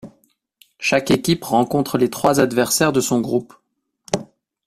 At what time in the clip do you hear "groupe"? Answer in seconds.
3.21-3.53